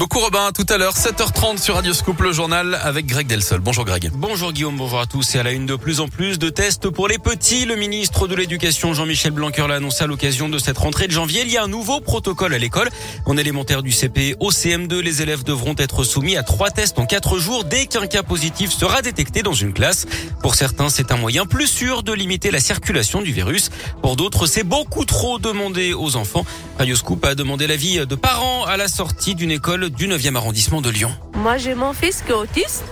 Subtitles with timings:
[0.00, 3.58] Beaucoup Robin, tout à l'heure, 7h30 sur Radio Scoop, le journal avec Greg Delsol.
[3.58, 4.12] Bonjour Greg.
[4.14, 5.34] Bonjour Guillaume, bonjour à tous.
[5.34, 8.28] Et à la une de plus en plus de tests pour les petits, le ministre
[8.28, 11.42] de l'Éducation Jean-Michel Blanquer l'a annoncé à l'occasion de cette rentrée de janvier.
[11.42, 12.90] Il y a un nouveau protocole à l'école.
[13.26, 17.04] En élémentaire du CP au CM2, les élèves devront être soumis à trois tests en
[17.04, 20.06] quatre jours dès qu'un cas positif sera détecté dans une classe.
[20.42, 23.70] Pour certains, c'est un moyen plus sûr de limiter la circulation du virus.
[24.00, 26.46] Pour d'autres, c'est beaucoup trop demandé aux enfants.
[26.78, 30.80] Radio Scoop a demandé l'avis de parents à la sortie d'une école du 9e arrondissement
[30.80, 31.10] de Lyon.
[31.34, 32.84] Moi, j'ai mon fils qui est autiste.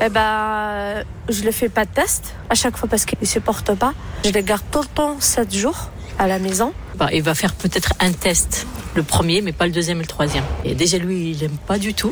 [0.00, 3.74] Eh ben, je ne fais pas de test à chaque fois parce qu'il ne supporte
[3.74, 3.94] pas.
[4.24, 6.72] Je le garde tout le temps 7 jours à la maison.
[6.96, 10.06] Bah, il va faire peut-être un test, le premier, mais pas le deuxième et le
[10.06, 10.44] troisième.
[10.64, 12.10] Et déjà, lui, il n'aime pas du tout.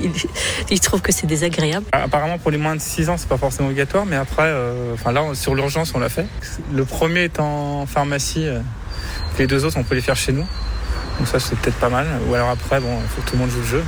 [0.70, 1.86] il, trouve que c'est désagréable.
[1.92, 5.12] Apparemment, pour les moins de 6 ans, c'est pas forcément obligatoire, mais après, euh, enfin
[5.12, 6.26] là, sur l'urgence, on l'a fait.
[6.72, 8.60] Le premier est en pharmacie, euh,
[9.38, 10.46] les deux autres, on peut les faire chez nous.
[11.20, 12.06] Donc ça, c'est peut-être pas mal.
[12.26, 13.84] Ou alors après, bon, il faut que tout le monde joue le jeu.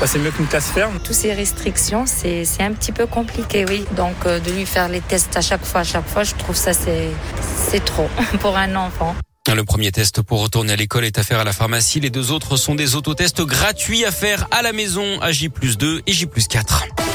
[0.00, 0.98] Bah, c'est mieux qu'une classe ferme.
[1.04, 3.84] Toutes ces restrictions, c'est un petit peu compliqué, oui.
[3.94, 6.56] Donc euh, de lui faire les tests à chaque fois, à chaque fois, je trouve
[6.56, 8.08] ça c'est trop
[8.40, 9.14] pour un enfant.
[9.54, 12.00] Le premier test pour retourner à l'école est à faire à la pharmacie.
[12.00, 16.12] Les deux autres sont des autotests gratuits à faire à la maison à J2 et
[16.12, 17.13] J4.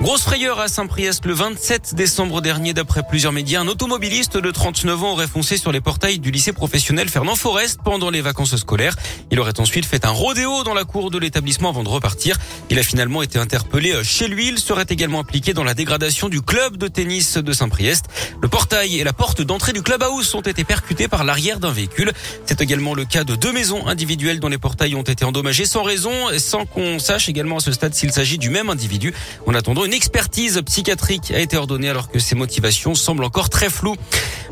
[0.00, 3.60] Grosse frayeur à Saint-Priest le 27 décembre dernier d'après plusieurs médias.
[3.60, 7.80] Un automobiliste de 39 ans aurait foncé sur les portails du lycée professionnel Fernand Forest
[7.84, 8.94] pendant les vacances scolaires.
[9.32, 12.38] Il aurait ensuite fait un rodéo dans la cour de l'établissement avant de repartir.
[12.70, 14.46] Il a finalement été interpellé chez lui.
[14.46, 18.04] Il serait également impliqué dans la dégradation du club de tennis de Saint-Priest.
[18.40, 21.72] Le portail et la porte d'entrée du club house ont été percutés par l'arrière d'un
[21.72, 22.12] véhicule.
[22.46, 25.82] C'est également le cas de deux maisons individuelles dont les portails ont été endommagés sans
[25.82, 29.12] raison et sans qu'on sache également à ce stade s'il s'agit du même individu.
[29.44, 33.70] En attendant une expertise psychiatrique a été ordonnée alors que ses motivations semblent encore très
[33.70, 33.96] floues.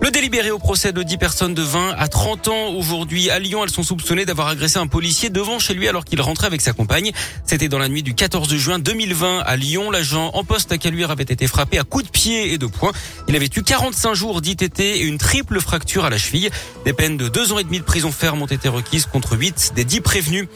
[0.01, 3.63] Le délibéré au procès de 10 personnes de 20 à 30 ans aujourd'hui à Lyon.
[3.63, 6.73] Elles sont soupçonnées d'avoir agressé un policier devant chez lui alors qu'il rentrait avec sa
[6.73, 7.13] compagne.
[7.45, 9.91] C'était dans la nuit du 14 juin 2020 à Lyon.
[9.91, 12.93] L'agent en poste à Caluire avait été frappé à coups de pied et de poing.
[13.29, 16.49] Il avait eu 45 jours d'ITT et une triple fracture à la cheville.
[16.87, 19.73] Des peines de 2 ans et demi de prison ferme ont été requises contre 8
[19.77, 20.49] des 10 prévenus.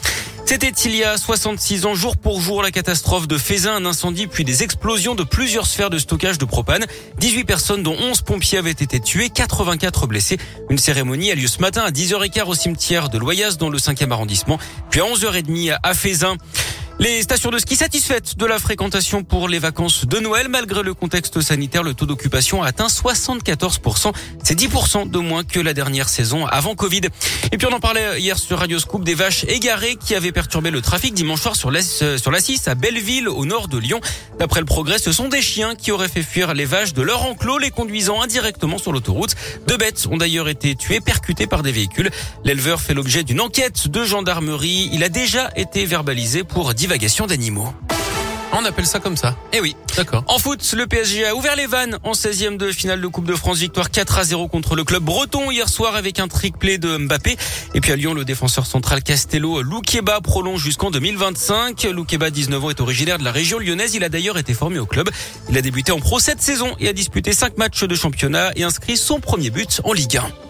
[0.50, 4.26] C'était il y a 66 ans, jour pour jour, la catastrophe de Fézin, un incendie
[4.26, 6.86] puis des explosions de plusieurs sphères de stockage de propane.
[7.20, 10.38] 18 personnes dont 11 pompiers avaient été tués, 84 blessés.
[10.68, 14.10] Une cérémonie a lieu ce matin à 10h15 au cimetière de Loyas dans le 5e
[14.10, 14.58] arrondissement,
[14.90, 16.36] puis à 11h30 à Fézin.
[17.00, 20.48] Les stations de ski satisfaites de la fréquentation pour les vacances de Noël.
[20.50, 24.12] Malgré le contexte sanitaire, le taux d'occupation a atteint 74%.
[24.44, 27.00] C'est 10% de moins que la dernière saison avant Covid.
[27.52, 30.70] Et puis on en parlait hier sur Radio Scoop des vaches égarées qui avaient perturbé
[30.70, 34.02] le trafic dimanche soir sur la, sur la 6 à Belleville au nord de Lyon.
[34.38, 37.24] D'après le progrès, ce sont des chiens qui auraient fait fuir les vaches de leur
[37.24, 39.36] enclos, les conduisant indirectement sur l'autoroute.
[39.66, 42.10] Deux bêtes ont d'ailleurs été tuées, percutées par des véhicules.
[42.44, 44.90] L'éleveur fait l'objet d'une enquête de gendarmerie.
[44.92, 46.68] Il a déjà été verbalisé pour
[46.98, 47.72] d'animaux.
[48.52, 49.36] On appelle ça comme ça.
[49.52, 49.76] Eh oui.
[49.96, 50.24] D'accord.
[50.26, 53.34] En foot, le PSG a ouvert les vannes en 16e de finale de Coupe de
[53.34, 53.58] France.
[53.58, 57.36] Victoire 4 à 0 contre le club breton hier soir avec un trick-play de Mbappé.
[57.74, 61.84] Et puis à Lyon, le défenseur central Castello Loukeba prolonge jusqu'en 2025.
[61.84, 63.94] Loukeba, 19 ans, est originaire de la région lyonnaise.
[63.94, 65.10] Il a d'ailleurs été formé au club.
[65.48, 68.64] Il a débuté en pro cette saison et a disputé 5 matchs de championnat et
[68.64, 70.49] inscrit son premier but en Ligue 1.